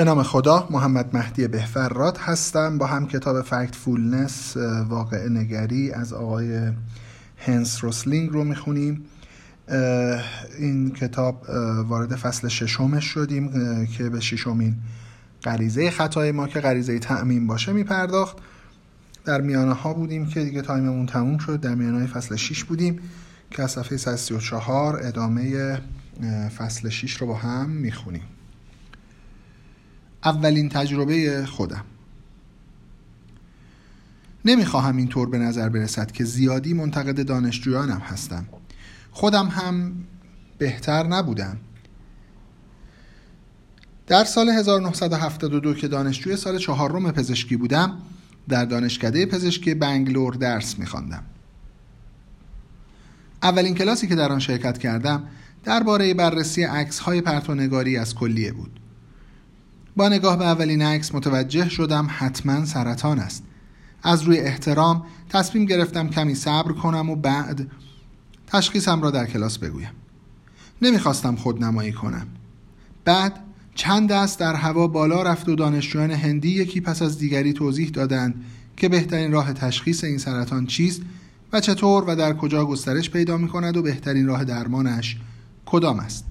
[0.00, 2.78] به نام خدا محمد مهدی بهفراد هستم.
[2.78, 4.56] با هم کتاب Factfulness
[4.88, 6.72] واقع نگری از آقای
[7.36, 9.04] هانس روسلینگ رو می‌خونیم.
[10.58, 11.46] این کتاب
[11.88, 13.50] وارد فصل ششمش شدیم
[13.86, 14.76] که به ششمین
[15.42, 18.36] غریزه خطای ما که غریزه تعمیم باشه میپرداخت.
[19.24, 21.60] در میانه ها بودیم که دیگه تایممون تموم شد.
[21.60, 23.00] در میانه های فصل 6 بودیم
[23.50, 25.78] که از صفحه 134 ادامه
[26.56, 28.22] فصل 6 رو با هم می‌خونیم.
[30.24, 31.84] اولین تجربه خودم.
[34.44, 38.46] نمی‌خواهم اینطور به نظر برسد که زیادی منتقد دانشجویانم هستم.
[39.10, 39.92] خودم هم
[40.58, 41.56] بهتر نبودم.
[44.06, 47.98] در سال 1972 که دانشجوی سال چهارم پزشکی بودم
[48.48, 51.22] در دانشکده پزشکی بنگلور درس میخواندم.
[53.42, 55.22] اولین کلاسی که در آن شرکت کردم
[55.64, 58.79] درباره بررسی عکس های پرتونگاری از کلیه بود.
[59.96, 63.44] با نگاه به اولین عکس متوجه شدم حتما سرطان است.
[64.02, 67.70] از روی احترام تصمیم گرفتم کمی صبر کنم و بعد
[68.46, 69.90] تشخیصم را در کلاس بگویم.
[70.82, 72.26] نمی‌خواستم خود نمایی کنم.
[73.04, 73.40] بعد
[73.74, 78.44] چند دست در هوا بالا رفت و دانشجویان هندی یکی پس از دیگری توضیح دادند
[78.76, 81.02] که بهترین راه تشخیص این سرطان چیست
[81.52, 85.16] و چطور و در کجا گسترش پیدا می کند و بهترین راه درمانش
[85.66, 86.24] کدام است.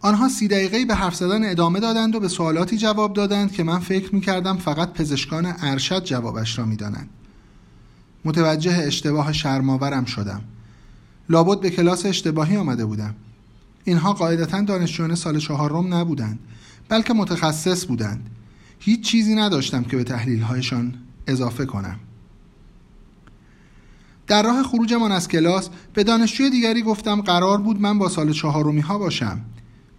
[0.00, 3.78] آنها سی دقیقه به حرف زدن ادامه دادند و به سوالاتی جواب دادند که من
[3.78, 7.08] فکر می کردم فقط پزشکان ارشد جوابش را می دانند.
[8.24, 10.42] متوجه اشتباه شرماورم شدم.
[11.28, 13.14] لابد به کلاس اشتباهی آمده بودم.
[13.84, 16.38] اینها قاعدتا دانشجویان سال چهارم نبودند
[16.88, 18.30] بلکه متخصص بودند.
[18.78, 20.94] هیچ چیزی نداشتم که به تحلیل هایشان
[21.26, 21.96] اضافه کنم.
[24.26, 28.80] در راه خروجمان از کلاس به دانشجوی دیگری گفتم قرار بود من با سال چهارمی
[28.80, 29.40] ها باشم.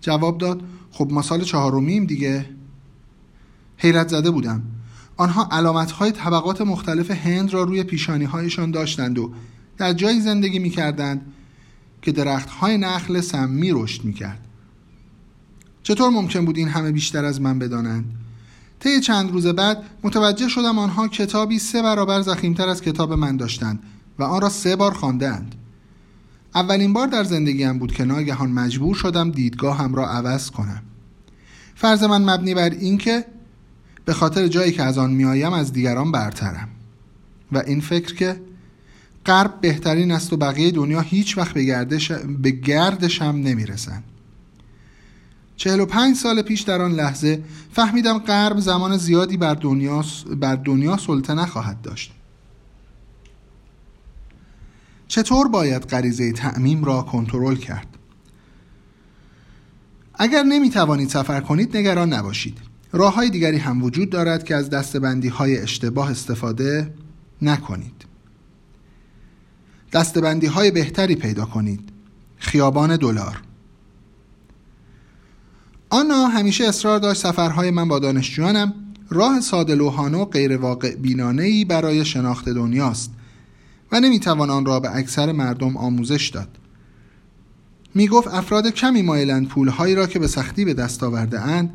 [0.02, 2.46] جواب داد خب ما سال چهارمیم دیگه
[3.78, 4.64] حیرت زده بودم
[5.18, 9.32] آنها علامت های طبقات مختلف هند را روی پیشانی هایشان داشتند و
[9.78, 11.22] در جایی زندگی می کردند
[12.02, 14.40] که درخت های نخل سمی رشد می کرد
[15.84, 18.06] چطور ممکن بود این همه بیشتر از من بدانند؟
[18.80, 23.80] طی چند روز بعد متوجه شدم آنها کتابی سه برابر زخیمتر از کتاب من داشتند
[24.20, 25.56] و آن را سه بار خواندند.
[26.58, 30.82] اولین بار در زندگیم بود که ناگهان مجبور شدم دیدگاهم را عوض کنم.
[31.76, 33.26] فرض من مبنی بر اینکه
[34.06, 36.68] به خاطر جایی که از آن میآیم از دیگران برترم
[37.52, 38.42] و این فکر که
[39.26, 44.04] غرب بهترین است و بقیه دنیا هیچ وقت به, گردش به گردش هم نمی‌رسن
[45.56, 47.44] چهل و پنج سال پیش در آن لحظه
[47.74, 50.06] فهمیدم غرب زمان زیادی بر دنیا,
[50.40, 52.14] بر دنیا سلطه نخواهد داشت
[55.18, 57.88] چطور باید غریزه تعمیم را کنترل کرد؟
[60.16, 62.58] اگر نمی توانید سفر کنید نگران نباشید.
[62.92, 66.94] راه های دیگری هم وجود دارد که از دستبندی های اشتباه استفاده
[67.42, 68.06] نکنید.
[69.94, 71.90] دستبندی های بهتری پیدا کنید.
[72.38, 73.42] خیابان دلار.
[75.90, 78.74] آنا همیشه اصرار داشت سفرهای من با دانشجویانم.
[79.10, 80.96] راه ساده لوحانه و غیر واقع
[81.66, 83.17] برای شناخت دنیاست.
[83.92, 86.58] و نمی‌توان آن را به اکثر مردم آموزش داد.
[87.96, 91.74] می گفت افراد کمی مایلند پولهایی را که به سختی به دست آورده اند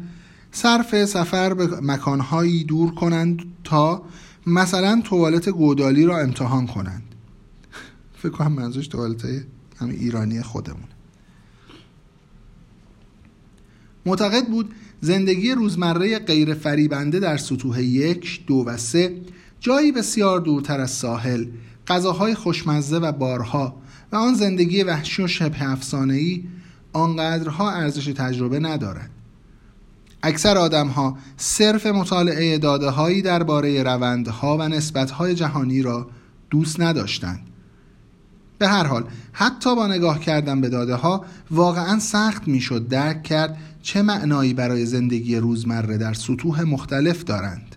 [0.53, 4.03] صرف سفر به مکانهایی دور کنند تا
[4.47, 7.03] مثلا توالت گودالی را امتحان کنند.
[8.17, 9.27] فکر کنم منظورش توالت
[9.79, 10.89] همین ایرانی خودمون
[14.07, 19.21] معتقد بود زندگی روزمره غیر فریبنده در سطوح یک، دو و سه
[19.61, 21.47] جایی بسیار دورتر از ساحل
[21.87, 23.75] غذاهای خوشمزه و بارها
[24.13, 26.45] و آن زندگی وحشی و شبه افسانه‌ای
[26.93, 29.11] آنقدرها ارزش تجربه ندارد.
[30.23, 36.11] اکثر آدم ها صرف مطالعه داده هایی درباره روندها و نسبت های جهانی را
[36.51, 37.41] دوست نداشتند.
[38.59, 43.59] به هر حال حتی با نگاه کردن به داده ها واقعا سخت می‌شد درک کرد
[43.83, 47.72] چه معنایی برای زندگی روزمره در سطوح مختلف دارند.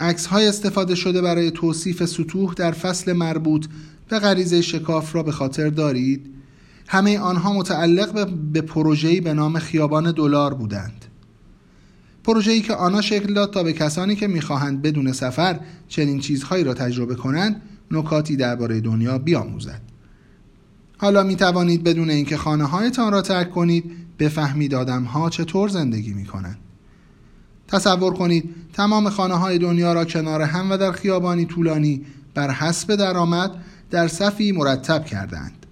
[0.00, 3.66] عکس های استفاده شده برای توصیف سطوح در فصل مربوط
[4.08, 6.26] به غریزه شکاف را به خاطر دارید؟
[6.88, 11.04] همه آنها متعلق به پروژه‌ای به نام خیابان دلار بودند.
[12.24, 16.74] پروژه‌ای که آنها شکل داد تا به کسانی که می‌خواهند بدون سفر چنین چیزهایی را
[16.74, 19.80] تجربه کنند نکاتی درباره دنیا بیاموزد.
[20.98, 23.84] حالا می توانید بدون اینکه خانه هایتان را ترک کنید
[24.18, 26.58] بفهمید آدم ها چطور زندگی می کنند
[27.76, 32.96] تصور کنید تمام خانه های دنیا را کنار هم و در خیابانی طولانی بر حسب
[32.96, 33.50] درآمد
[33.90, 35.66] در صفی مرتب کردند.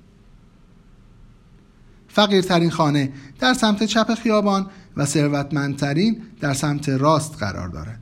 [2.08, 4.66] فقیرترین خانه در سمت چپ خیابان
[4.96, 8.00] و ثروتمندترین در سمت راست قرار دارد.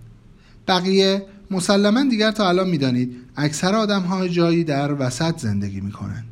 [0.69, 6.25] بقیه مسلما دیگر تا الان می‌دانید اکثر آدم های جایی در وسط زندگی می کنند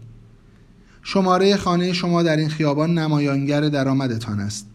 [1.02, 4.69] شماره خانه شما در این خیابان نمایانگر درآمدتان است.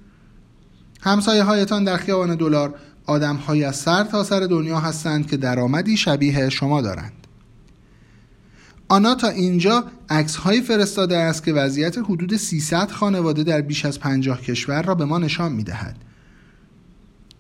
[1.06, 2.76] همسایه هایتان در خیابان دلار
[3.06, 7.14] آدم های از سر تا سر دنیا هستند که درآمدی شبیه شما دارند
[8.88, 14.00] آنا تا اینجا عکس هایی فرستاده است که وضعیت حدود 300 خانواده در بیش از
[14.00, 15.96] 50 کشور را به ما نشان می دهد.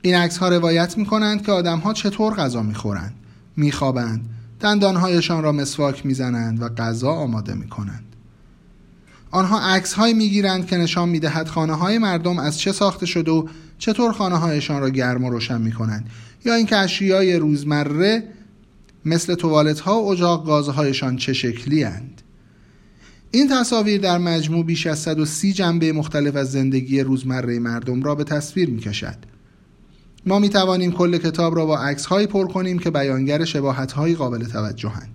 [0.01, 3.15] این عکس ها روایت می کنند که آدم ها چطور غذا می خورند،
[3.57, 4.29] می خوابند،
[4.59, 8.04] دندانهایشان را مسواک می زنند و غذا آماده می کنند.
[9.31, 13.05] آنها عکس هایی می گیرند که نشان می دهد خانه های مردم از چه ساخته
[13.05, 16.09] شده و چطور خانه هایشان را گرم و روشن می کنند
[16.45, 18.23] یا اینکه اشیای روزمره
[19.05, 22.21] مثل توالت ها و اجاق گازهایشان چه شکلی هند.
[23.31, 28.23] این تصاویر در مجموع بیش از 130 جنبه مختلف از زندگی روزمره مردم را به
[28.23, 29.17] تصویر می کشد.
[30.25, 34.15] ما می توانیم کل کتاب را با عکس هایی پر کنیم که بیانگر شباهت های
[34.15, 35.14] قابل توجهند.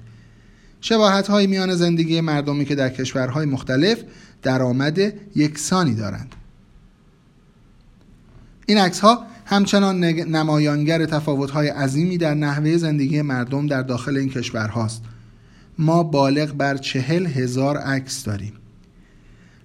[0.80, 3.98] شباهت های میان زندگی مردمی که در کشورهای مختلف
[4.42, 4.98] درآمد
[5.36, 6.34] یکسانی دارند.
[8.66, 15.02] این عکس ها همچنان نمایانگر تفاوت‌های عظیمی در نحوه زندگی مردم در داخل این کشورهاست
[15.78, 18.52] ما بالغ بر چهل هزار عکس داریم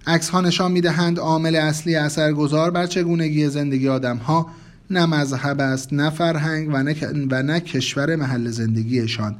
[0.06, 4.50] عکس ها نشان می‌دهند عامل اصلی اثرگذار بر چگونگی زندگی آدم ها
[4.90, 6.96] نه مذهب است نه فرهنگ و نه,
[7.30, 9.36] و نه کشور محل زندگیشان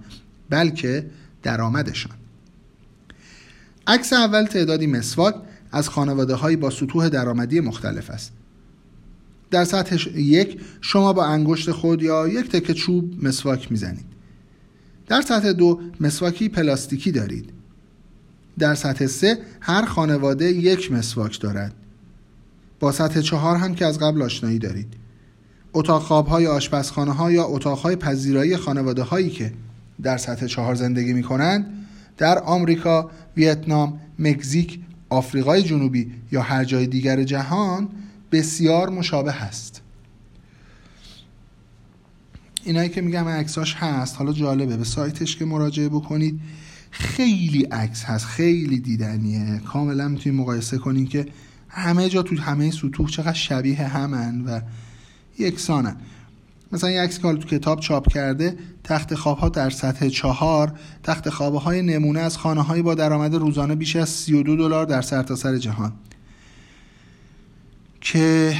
[0.50, 1.06] بلکه
[1.46, 2.12] درآمدشان.
[3.86, 5.34] عکس اول تعدادی مسواک
[5.72, 8.32] از خانواده با سطوح درآمدی مختلف است.
[9.50, 14.04] در سطح یک شما با انگشت خود یا یک تکه چوب مسواک می‌زنید.
[15.06, 17.50] در سطح دو مسواکی پلاستیکی دارید.
[18.58, 21.74] در سطح سه هر خانواده یک مسواک دارد.
[22.80, 24.94] با سطح چهار هم که از قبل آشنایی دارید.
[25.72, 29.52] اتاق خواب های آشپزخانه ها یا اتاق های پذیرایی خانواده هایی که
[30.02, 31.86] در سطح چهار زندگی می کنند
[32.18, 37.88] در آمریکا، ویتنام، مکزیک، آفریقای جنوبی یا هر جای دیگر جهان
[38.32, 39.82] بسیار مشابه هست
[42.64, 46.40] اینایی که میگم عکساش هست حالا جالبه به سایتش که مراجعه بکنید.
[46.90, 49.58] خیلی عکس هست خیلی دیدنیه.
[49.58, 51.26] کاملا می‌تونید مقایسه کنید که
[51.68, 54.60] همه جا تو همه سطوح چقدر شبیه همن و
[55.38, 55.96] یکسانن.
[56.72, 60.72] مثلا یک عکس که تو کتاب چاپ کرده تخت خواب ها در سطح چهار
[61.02, 65.52] تخت خواب های نمونه از خانه با درآمد روزانه بیش از 32 دلار در سرتاسر
[65.52, 65.92] سر جهان.
[68.00, 68.56] که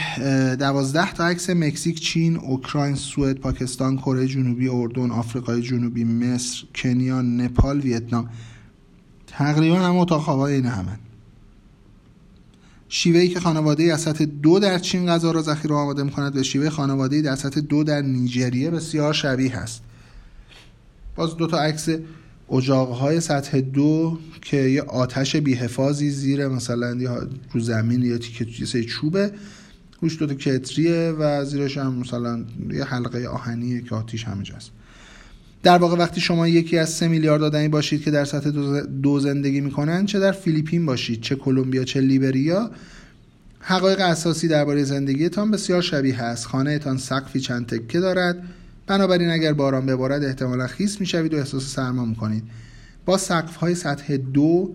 [0.58, 7.23] دوازده تا عکس مکزیک، چین، اوکراین، سوئد، پاکستان، کره جنوبی، اردن، آفریقای جنوبی، مصر، کنیا،
[7.23, 8.31] نپال، ویتنام.
[9.26, 10.99] تقریبا هم اتاق خوابای این همن
[12.88, 16.43] شیوهی که خانواده از سطح دو در چین غذا را ذخیره آماده می کند به
[16.43, 19.83] شیوه خانواده در سطح دو در نیجریه بسیار شبیه است.
[21.17, 21.88] باز دو تا عکس
[23.00, 26.99] های سطح دو که یه آتش بیحفاظی زیر مثلا
[27.53, 29.32] رو زمین یا تیکه چوبه
[30.00, 34.71] روش دوتا کتریه و زیرش هم مثلا یه حلقه آهنیه که آتیش همجاست
[35.67, 38.51] در واقع وقتی شما یکی از سه میلیارد آدمی باشید که در سطح
[39.03, 42.71] دو زندگی می‌کنن چه در فیلیپین باشید چه کلمبیا چه لیبریا
[43.61, 46.46] حقایق اساسی درباره زندگیتان بسیار شبیه است.
[46.46, 48.43] خانهتان سقفی چند تکه دارد.
[48.87, 52.44] بنابراین اگر باران ببارد احتمالا خیس می‌شوید و احساس سرما می‌کنید.
[53.05, 54.75] با سقف های سطح دو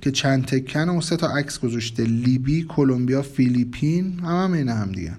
[0.00, 4.92] که چند تکن و سه تا عکس گذاشته لیبی، کلمبیا، فیلیپین هم هم اینه هم
[4.92, 5.12] دیگه.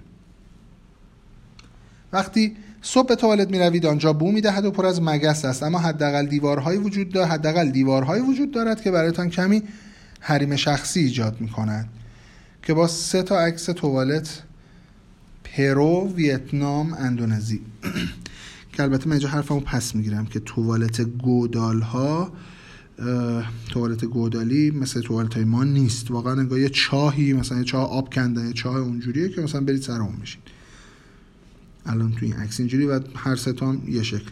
[2.12, 5.62] وقتی صبح به توالت می‌روید آنجا بو می‌دهد و پر از مگس است.
[5.62, 9.62] اما حداقل دیوارهایی وجود دارد حداقل دیوارهایی وجود دارد که برایتان کمی
[10.20, 11.88] حریم شخصی ایجاد می‌کند.
[12.62, 14.42] که با سه تا عکس توالت
[15.44, 17.60] پرو ویتنام اندونزی.
[18.72, 22.32] که البته من اینجا حرفمو پس می‌گیرم که توالت گودال ها
[23.70, 26.10] توالت گودالی مثل توالت های ما نیست.
[26.10, 29.82] واقعا انگار یه چاهی مثلا یه چاه آب کندن یه چاه اونجوریه که مثلا برید
[29.82, 30.40] سر اون میشین
[31.88, 34.30] الان تو این عکس اینجوری و هر ستام یه شکل.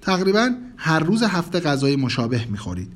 [0.00, 2.92] تقریبا هر روز هفته غذای مشابه می‌خورید.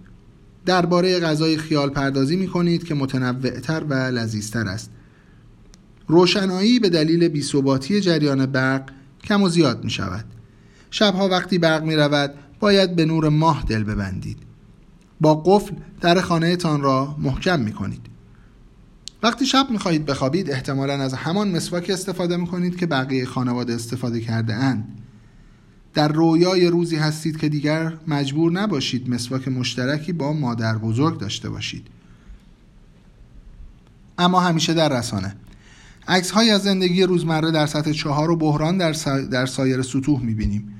[0.67, 4.91] درباره غذای خیال پردازی می‌کنید که متنوعتر و لذیذتر است.
[6.09, 8.91] روشنایی به دلیل بیثباتی جریان برق
[9.25, 10.25] کم و زیاد می شود
[10.91, 14.39] شبها وقتی برق می رود باید به نور ماه دل ببندید.
[15.21, 18.14] با قفل در خانهتان را محکم می کنید
[19.25, 23.75] وقتی شب می خواهید بخوابید احتمالا از همان مسواک استفاده می کنید که بقیه خانواده
[23.75, 25.03] استفاده کرده اند
[25.95, 31.87] در رویای روزی هستید که دیگر مجبور نباشید مسواک مشترکی با مادر بزرگ داشته باشید.
[34.19, 35.37] اما همیشه در رسانه.
[36.09, 38.93] عکس های از زندگی روزمره در سطح چهار و بحران در,
[39.31, 40.75] در سایر سطوح می‌بینیم.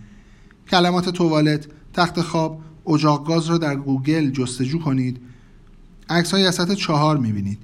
[0.71, 5.21] کلمات توالت، تخت خواب، اجاق گاز را در گوگل جستجو کنید.
[6.09, 7.59] عکس های از سطح چهار می‌بینید.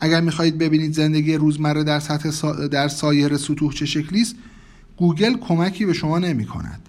[0.00, 2.66] اگر می‌خواهید ببینید زندگی روزمره در سطح سا...
[2.66, 4.34] در سایر سطوح چه شکلی است
[4.96, 6.88] گوگل کمکی به شما نمی کند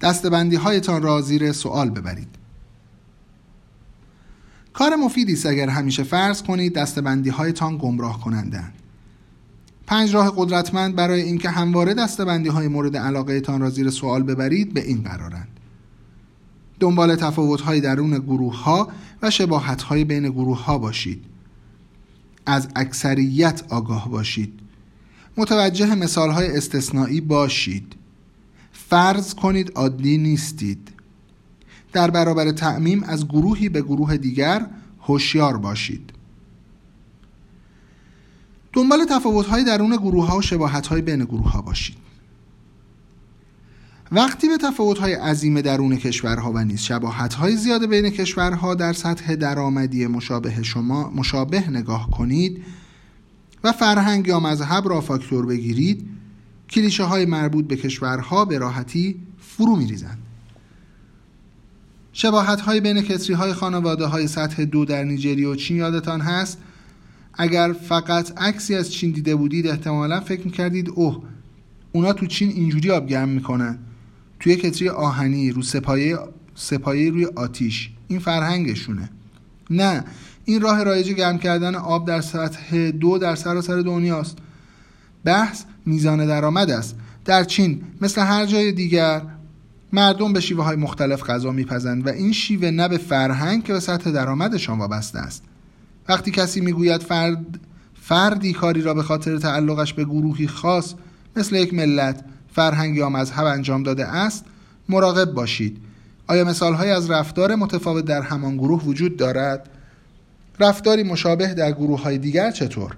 [0.00, 2.28] دستبندی هایتان را زیر سوال ببرید.
[4.72, 8.72] کار مفیدی است اگر همیشه فرض کنید دستبندی هایتان گمراه کنندند
[9.86, 14.74] پنج راه قدرتمند برای اینکه همواره دستبندی های مورد علاقه تان را زیر سوال ببرید
[14.74, 15.55] به این قرارند.
[16.80, 18.88] دنبال تفاوت های درون گروه ها
[19.22, 21.24] و شباهت های بین گروه ها باشید.
[22.46, 24.60] از اکثریت آگاه باشید.
[25.36, 27.96] متوجه مثال های استثنایی باشید.
[28.72, 30.88] فرض کنید عادی نیستید.
[31.92, 34.66] در برابر تعمیم از گروهی به گروه دیگر
[35.00, 36.12] هوشیار باشید.
[38.72, 42.05] دنبال تفاوت‌های درون گروه ها و شباهت‌های بین گروه ها باشید.
[44.12, 50.06] وقتی به تفاوت‌های عظیم درون کشورها و نیز شباهت‌های زیاد بین کشورها در سطح درآمدی
[50.06, 52.64] مشابه شما مشابه نگاه کنید
[53.64, 56.08] و فرهنگ یا مذهب را فاکتور بگیرید
[56.70, 60.18] کلیشه های مربوط به کشورها به راحتی فرو میریزند.
[62.12, 66.58] شباهت های بین کسری های خانواده های سطح دو در نیجریه و چین یادتان هست؟
[67.34, 71.22] اگر فقط عکسی از چین دیده بودید احتمالا فکر می‌کردید اوه
[71.92, 73.78] اونا تو چین اینجوری آب گرم می‌کنن.
[74.46, 76.18] توی کتری آهنی رو سپایه
[76.54, 77.90] سپایه روی آتیش.
[78.08, 79.10] این فرهنگشونه.
[79.70, 80.04] نه
[80.44, 84.38] این راه رایج گرم کردن آب در سطح دو در سراسر دنیاست.
[85.24, 86.96] بحث میزان درآمد است.
[87.24, 89.22] در چین مثل هر جای دیگر
[89.92, 93.80] مردم به شیوه های مختلف غذا میپزند و این شیوه نه به فرهنگ که به
[93.80, 95.44] سطح درآمدشان وابسته است.
[96.08, 97.60] وقتی کسی می‌گوید فرد
[98.02, 100.94] فردی کاری را به خاطر تعلقش به گروهی خاص
[101.36, 102.24] مثل یک ملت
[102.56, 104.44] فرهنگ یا مذهب انجام داده است
[104.88, 105.76] مراقب باشید.
[106.26, 109.68] آیا مثالهایی از رفتار متفاوت در همان گروه وجود دارد؟
[110.60, 112.96] رفتاری مشابه در گروه های دیگر چطور؟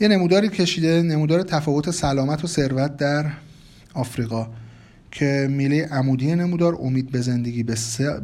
[0.00, 3.30] یه نموداری کشیده نمودار تفاوت سلامت و ثروت در
[3.94, 4.48] آفریقا
[5.10, 7.62] که میله عمودی نمودار امید به زندگی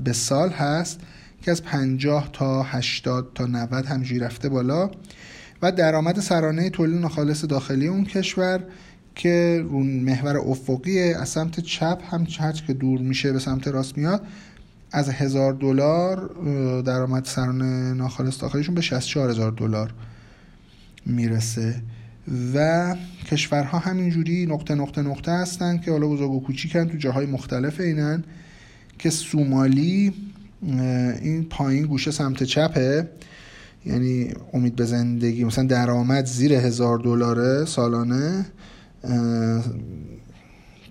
[0.04, 1.00] به سال هست
[1.42, 4.90] که از 50 تا 80 تا 90 همجوری رفته بالا.
[5.62, 8.60] و درآمد سرانه تولید ناخالص داخلی اون کشور
[9.14, 13.98] که رو محور افقی از سمت چپ هم هرچ که دور میشه به سمت راست
[13.98, 14.26] میاد
[14.92, 16.30] از هزار دلار
[16.82, 19.94] درآمد سرانه ناخالص داخلیشون به 64 هزار دلار
[21.06, 21.82] می‌رسه.
[22.54, 22.96] و
[23.30, 28.24] کشورها همینجوری نقطه نقطه نقطه هستن که حالا بزرگ و کوچیکن تو جاهای مختلف اینن
[28.98, 30.12] که سومالی
[31.22, 33.08] این پایین گوشه سمت چپه.
[33.86, 38.46] یعنی امید به زندگی مثلا درآمد زیر هزار دلاره سالانه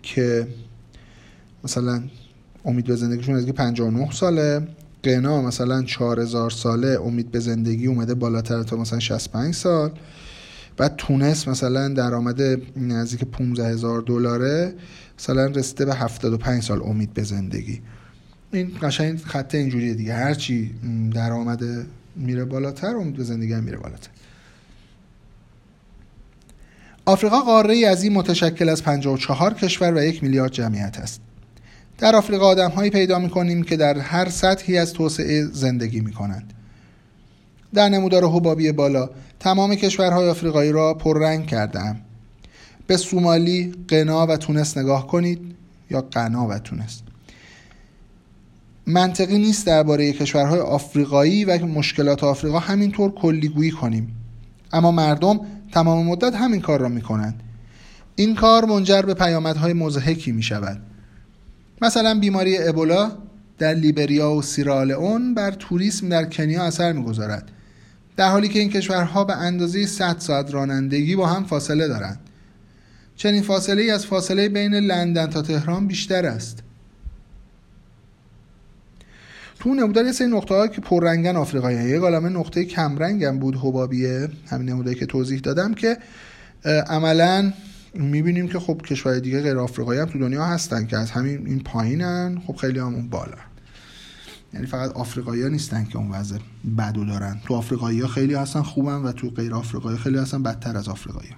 [0.04, 0.48] که
[1.64, 2.04] مثلا
[2.66, 4.68] امید به زندگیشون از 59 ساله
[5.04, 9.92] قنا مثلا 4000 ساله امید به زندگی اومده بالاتر تا مثلا 65 سال.
[10.78, 12.42] بعد تونس مثلا درآمد
[12.78, 14.74] نزدیک 15 هزار دلاره
[15.20, 17.82] مثلا رسیده به 75 سال امید به زندگی.
[18.54, 20.14] این قشنگ خط اینجوریه دیگه.
[20.14, 20.72] هرچی
[21.14, 21.64] درآمد
[22.16, 24.10] میره بالاتر امید به زندگی هم میره بالاتر.
[27.06, 31.22] آفریقا قاره از این متشکل از 54 کشور و یک میلیارد جمعیت است.
[31.98, 36.14] در آفریقا آدم هایی پیدا می کنیم که در هر سطحی از توسعه زندگی می
[36.14, 36.54] کنند
[37.74, 42.02] در نمودار حبابی بالا تمام کشورهای آفریقایی را پررنگ کردم
[42.88, 45.56] به سومالی، قنا و تونس نگاه کنید
[45.90, 47.02] یا قنا و تونس.
[48.88, 54.16] منطقی نیست درباره کشورهای آفریقایی و مشکلات آفریقا همینطور کلیگویی کنیم.
[54.74, 55.40] اما مردم
[55.72, 57.44] تمام مدت همین کار را می کنند
[58.16, 60.82] این کار منجر به پیامدهای مزهکی می شود
[61.82, 63.12] مثلا بیماری ابولا
[63.58, 67.52] در لیبریا و سیرالئون بر توریسم در کنیا اثر می‌گذارد.
[68.18, 72.20] در حالی که این کشورها به اندازه 100 ساعت رانندگی با هم فاصله دارند.
[73.16, 76.64] چنین فاصله ای از فاصله بین لندن تا تهران بیشتر است.
[79.66, 84.70] تو نمودار یه سری نقطه که پررنگن آفریقایی یک عالمه نقطه کمرنگم بود حبابیه همین
[84.70, 85.98] نموداری که توضیح دادم که
[86.88, 87.54] عملا
[87.94, 91.60] می‌بینیم که خب کشورهای دیگه غیر آفریقایی هم تو دنیا هستن که از همین این
[91.60, 92.42] پایینن.
[92.48, 93.38] خب خیلی هم اون بالا.
[94.54, 96.38] یعنی فقط آفریقایی ها نیستن که اون وضع
[96.78, 97.40] بدو دارن.
[97.46, 101.30] تو آفریقایی ها خیلی هستن خوبن و تو غیر آفریقایی خیلی هستن بدتر از آفریقایی
[101.30, 101.38] ها.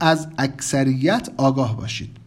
[0.00, 2.19] از اکثریت آگاه باشید.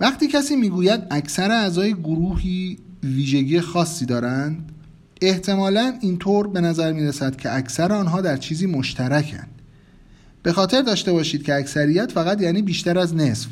[0.00, 4.72] وقتی کسی می‌گوید اکثر اعضای گروهی ویژگی خاصی دارند
[5.20, 9.48] احتمالا اینطور به نظر می رسد که اکثر آنها در چیزی مشترکند.
[10.42, 13.48] به خاطر داشته باشید که اکثریت فقط یعنی بیشتر از نصف.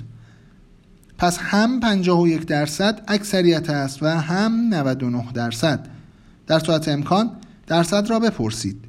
[1.19, 5.88] پس هم 51 درصد اکثریت است و هم 99 درصد.
[6.47, 7.31] در صورت امکان
[7.67, 8.85] درصد را بپرسید.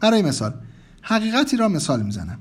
[0.00, 0.54] برای مثال
[1.02, 2.38] حقیقتی را مثال می‌زنم.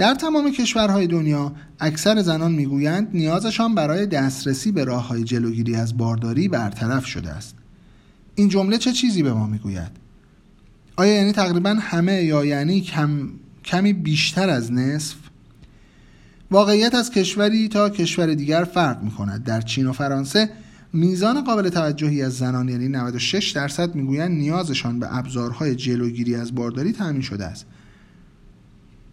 [0.00, 5.96] در تمام کشورهای دنیا اکثر زنان می‌گویند نیازشان برای دسترسی به راه های جلوگیری از
[5.96, 7.54] بارداری برطرف شده است.
[8.34, 9.90] این جمله چه چیزی به ما می‌گوید؟
[10.96, 13.28] آیا یعنی تقریبا همه یا یعنی کم،
[13.64, 15.16] کمی بیشتر از نصف؟
[16.50, 20.50] واقعیت از کشوری تا کشور دیگر فرق می کند در چین و فرانسه
[20.92, 26.92] میزان قابل توجهی از زنان یعنی 96 درصد می‌گویند نیازشان به ابزارهای جلوگیری از بارداری
[26.92, 27.66] تامین شده است.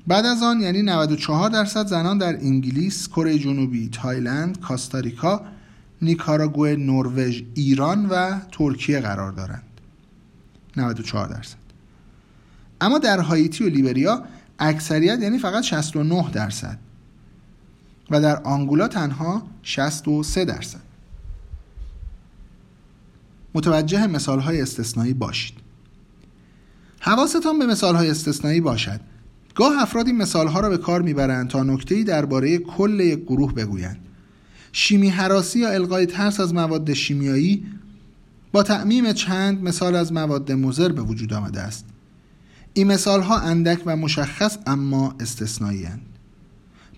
[0.07, 5.41] بعد از آن یعنی 94 درصد زنان در انگلیس، کره جنوبی، تایلند، کاستاریکا،
[6.01, 9.63] نیکاراگوه، نروژ، ایران و ترکیه قرار دارند.
[10.77, 11.57] 94 درصد.
[12.81, 14.23] اما در هایتی و لیبریا
[14.59, 16.79] اکثریت یعنی فقط 69 درصد
[18.09, 20.79] و در آنگولا تنها 63 درصد.
[23.53, 25.57] متوجه مثال های استثنایی باشید.
[26.99, 28.99] حواستان به مثال های استثنایی باشد
[29.57, 33.99] گاه افرادی مثالها را به کار می‌برند تا نکته‌ای درباره کل یک گروه بگویند.
[34.71, 37.65] شیمی حراسی یا القای ترس از مواد شیمیایی
[38.51, 41.85] با تعمیم چند مثال از مواد مضر به وجود آمده است.
[42.73, 46.01] این مثال ها اندک و مشخص اما استثنایی هند.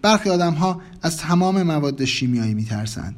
[0.02, 3.16] برخی آدم ها از تمام مواد شیمیایی میترسند.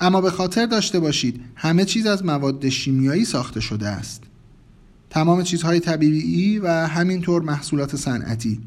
[0.00, 4.22] اما به خاطر داشته باشید همه چیز از مواد شیمیایی ساخته شده است.
[5.12, 8.60] تمام چیزهای طبیعی و همینطور محصولات صنعتی.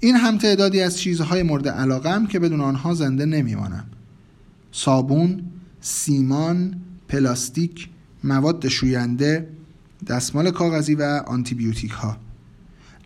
[0.00, 3.84] این هم تعدادی از چیزهای مورد علاقم که بدون آنها زنده نمیمانم.
[4.72, 5.42] صابون،
[5.80, 6.74] سیمان،
[7.08, 7.88] پلاستیک،
[8.24, 9.48] مواد شوینده،
[10.06, 12.16] دستمال کاغذی و آنتیبیوتیک ها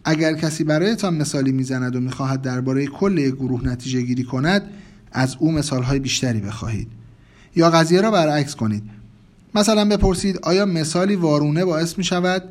[0.05, 4.63] اگر کسی برایتان مثالی می‌زند و می‌خواهد درباره کل گروه نتیجه گیری کند
[5.13, 6.89] از او مثال های بیشتری بخواهید.
[7.57, 9.00] یا قضیه را برعکس کنید.
[9.55, 12.43] مثلا بپرسید آیا مثالی وارونه باعث می شود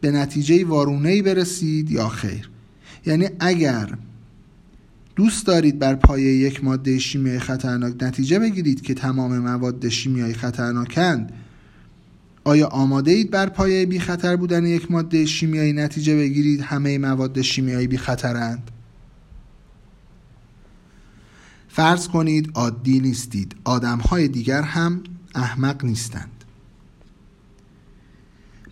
[0.00, 2.50] به نتیجه وارونه ای برسید یا خیر؟
[3.06, 3.98] یعنی اگر
[5.16, 11.32] دوست دارید بر پایه یک ماده شیمیایی خطرناک نتیجه بگیرید که تمام مواد شیمیایی خطرناکند
[12.44, 17.42] آیا آماده اید بر پایه بی خطر بودن یک ماده شیمیایی نتیجه بگیرید؟ همه مواد
[17.42, 18.70] شیمیایی بی خطرند
[21.68, 23.56] فرض کنید عادی نیستید.
[23.64, 25.02] آدم های دیگر هم
[25.34, 26.33] احمق نیستند.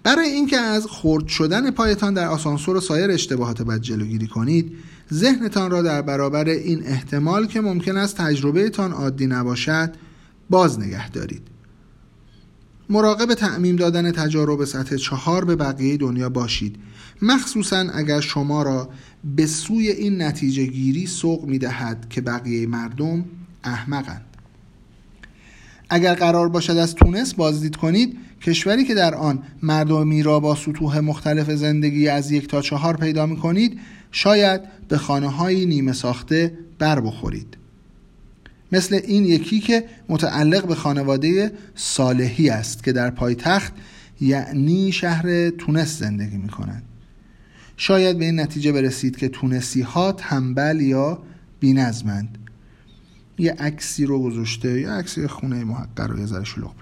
[0.03, 4.73] برای اینکه از خرد شدن پایتان در آسانسور و سایر اشتباهات بد جلوگیری کنید
[5.13, 9.95] ذهنتان را در برابر این احتمال که ممکن است تجربهتان عادی نباشد
[10.51, 11.43] باز نگه دارید.
[12.91, 16.77] مراقب تعمیم دادن تجارب سطح چهار به بقیه دنیا باشید.
[17.23, 18.89] مخصوصا اگر شما را
[19.37, 23.25] به سوی این نتیجه گیری سوق می دهد که بقیه مردم
[23.65, 24.25] احمقند.
[25.91, 30.99] اگر قرار باشد از تونس بازدید کنید کشوری که در آن مردمی را با سطوح
[30.99, 33.81] مختلف زندگی از یک تا چهار پیدا می کنید
[34.13, 37.57] شاید به خانه های نیمه ساخته بر بخورید.
[38.73, 43.73] مثل این یکی که متعلق به خانواده صالحی است که در پایتخت
[44.21, 46.83] یعنی شهر تونس زندگی می کنند
[47.77, 51.23] شاید به این نتیجه برسید که تونسی ها تنبل یا
[51.61, 52.39] بینظمند.
[53.39, 56.75] یه عکسی رو گذاشته یه عکسی خونه محقر رو یه ذره شلوغ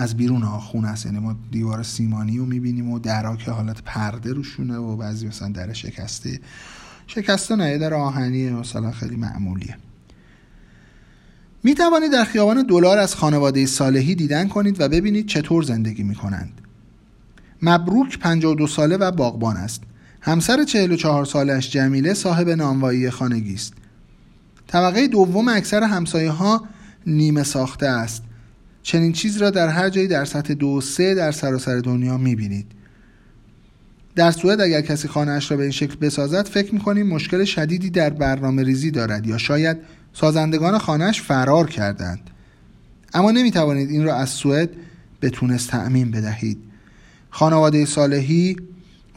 [0.00, 4.32] از بیرون خونه است یعنی ما دیوار سیمانی رو می‌بینیم و درا که حالت پرده
[4.32, 6.40] روشونه و بعضی مثلا در شکسته
[7.06, 9.76] شکسته نه در آهنی مثلا خیلی معمولیه
[11.62, 16.14] می توانید در خیابان دلار از خانواده صالحی دیدن کنید و ببینید چطور زندگی می
[16.14, 16.60] کنند.
[17.62, 19.82] مبروک 52 ساله و باغبان است.
[20.20, 23.72] همسر 44 سالش جمیله صاحب نانوایی خانگی است.
[24.66, 26.64] طبقه دوم اکثر همسایه ها
[27.06, 28.22] نیمه ساخته است.
[28.82, 32.66] چنین چیز را در هر جایی در سطح دو سه در سراسر دنیا می‌بینید.
[34.14, 38.10] در سوئد اگر کسی خانهاش را به این شکل بسازد فکر می‌کنیم مشکل شدیدی در
[38.10, 39.76] برنامه ریزی دارد یا شاید
[40.12, 42.30] سازندگان خانهاش فرار کردند.
[43.14, 44.70] اما نمی‌توانید این را از سوئد
[45.20, 46.58] به تونس تعمین بدهید.
[47.30, 48.56] خانواده صالحی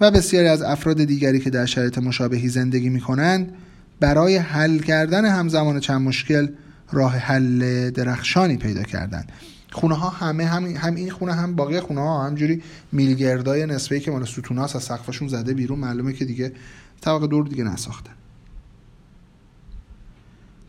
[0.02, 3.54] و بسیاری از افراد دیگری که در شرایط مشابهی زندگی می کنند
[3.99, 6.47] برای حل کردن همزمان چند مشکل
[6.91, 9.32] راه حل درخشانی پیدا کردند.
[9.74, 14.12] خونه ها همه هم, هم این خونه هم باقی خونه ها همجوری میلگردای نسبه که
[14.12, 15.80] مال ستوناس از سقفشون زده بیرون.
[15.80, 16.54] معلومه که دیگه
[17.02, 18.14] طبقه دور دیگه نساختن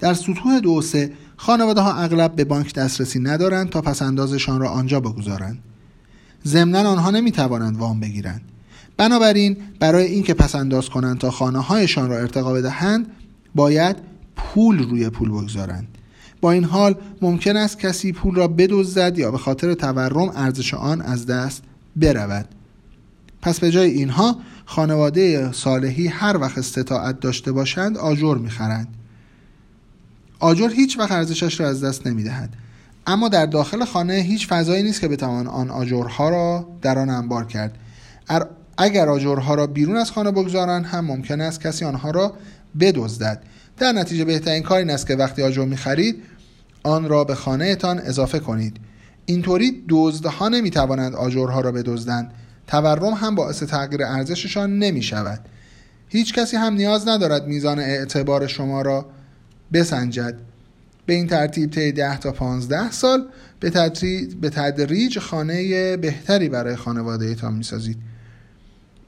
[0.01, 4.71] در سطوح دو و سه خانواده ها اغلب به بانک دسترسی ندارند تا پسندازشان را
[4.71, 5.59] آنجا بگذارند.
[6.47, 8.41] ضمنا آنها نمی توانند وام بگیرند.
[8.97, 13.07] بنابراین برای اینکه پسنداز کنند تا خانه هایشان را ارتقا بدهند
[13.55, 13.97] باید
[14.37, 15.89] پول روی پول بگذارند.
[16.45, 21.03] با این حال ممکن است کسی پول را بدزدد یا به خاطر تورم ارزش آن
[21.03, 21.63] از دست
[21.97, 22.49] برود.
[23.43, 28.89] پس به جای اینها خانواده صالحی هر وقت استطاعت داشته باشند آجر می‌خرند.
[30.39, 32.51] آجر هیچ وقت ارزشش را از دست نمی‌دهد.
[33.07, 37.45] اما در داخل خانه هیچ فضایی نیست که بتوان آن آجرها را در آن انبار
[37.45, 37.79] کرد.
[38.79, 42.33] اگر آجرها را بیرون از خانه بگذارند هم ممکن است کسی آنها را
[42.81, 43.43] بدزدد.
[43.79, 46.23] در نتیجه بهترین کار این است که وقتی آجر می‌خرید
[46.85, 48.77] آن را به خانهتان اضافه کنید.
[49.27, 52.33] اینطوری دزدها نمی‌توانند آجرها را بدزدند.
[52.67, 55.41] تورم هم باعث تغییر ارزششان نمی شود
[56.09, 59.07] هیچ کسی هم نیاز ندارد میزان اعتبار شما را
[59.73, 60.35] بسنجد.
[61.07, 63.27] به این ترتیب طی 10 تا 15 سال
[63.61, 67.97] به تدریج, به تدریج خانه بهتری برای خانواده ایتان می‌سازید.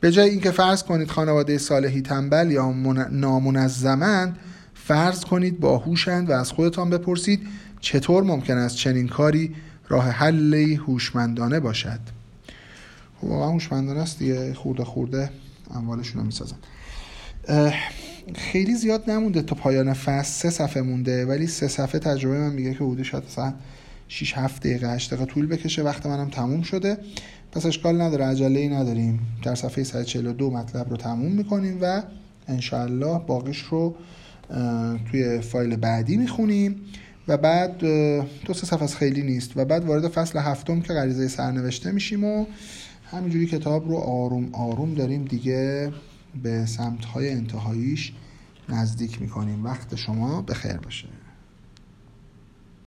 [0.00, 2.72] به جای اینکه فرض کنید خانواده صالحی تنبل یا
[3.10, 4.38] نامنظمند
[4.74, 7.46] فرض کنید باهوشند و از خودتان بپرسید
[7.86, 9.54] چطور ممکن است چنین کاری
[9.88, 11.98] راه حلی هوشمندانه باشد؟
[13.20, 14.54] خب واقعا هوشمندانه است دیگه.
[14.54, 15.30] خورده خورده
[15.74, 16.56] اموالشون رو می‌سازن.
[18.34, 20.32] خیلی زیاد نمونده تا پایان فصل.
[20.32, 23.54] سه صفحه مونده ولی سه صفحه تجربه من میگه که حدود شاید مثلا
[24.08, 25.82] 6 7 دقیقه 8 دقیقه طول بکشه.
[25.82, 26.98] وقت منم تموم شده.
[27.52, 28.24] پس اشکال نداره.
[28.24, 29.20] عجله ای نداریم.
[29.42, 32.02] در صفحه 142 مطلب رو تموم می‌کنیم و
[32.48, 33.96] انشاءالله باقیش رو
[35.10, 36.80] توی فایل بعدی می‌خونیم.
[37.28, 37.78] و بعد
[38.44, 39.56] دو سه صفحه خیلی نیست.
[39.56, 42.46] و بعد وارد فصل هفتم که غریزه سرنوشته میشیم و
[43.10, 45.92] همینجوری کتاب رو آروم آروم داریم دیگه
[46.42, 48.12] به سمت های انتهاییش
[48.68, 49.64] نزدیک می‌کنیم.
[49.64, 51.08] وقت شما بخیر باشه.